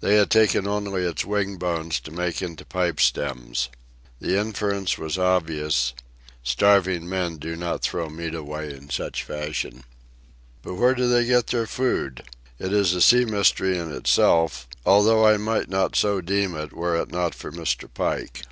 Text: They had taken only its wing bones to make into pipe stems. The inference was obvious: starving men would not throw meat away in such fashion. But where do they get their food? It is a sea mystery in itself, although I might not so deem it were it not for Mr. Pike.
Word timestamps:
They 0.00 0.16
had 0.16 0.28
taken 0.28 0.66
only 0.66 1.02
its 1.04 1.24
wing 1.24 1.54
bones 1.56 2.00
to 2.00 2.10
make 2.10 2.42
into 2.42 2.64
pipe 2.64 2.98
stems. 2.98 3.68
The 4.18 4.36
inference 4.36 4.98
was 4.98 5.16
obvious: 5.16 5.94
starving 6.42 7.08
men 7.08 7.34
would 7.40 7.60
not 7.60 7.82
throw 7.82 8.08
meat 8.08 8.34
away 8.34 8.74
in 8.74 8.90
such 8.90 9.22
fashion. 9.22 9.84
But 10.62 10.74
where 10.74 10.96
do 10.96 11.08
they 11.08 11.24
get 11.26 11.46
their 11.46 11.68
food? 11.68 12.24
It 12.58 12.72
is 12.72 12.92
a 12.92 13.00
sea 13.00 13.24
mystery 13.24 13.78
in 13.78 13.92
itself, 13.92 14.66
although 14.84 15.24
I 15.24 15.36
might 15.36 15.68
not 15.68 15.94
so 15.94 16.20
deem 16.20 16.56
it 16.56 16.72
were 16.72 16.96
it 16.96 17.12
not 17.12 17.32
for 17.36 17.52
Mr. 17.52 17.88
Pike. 17.88 18.42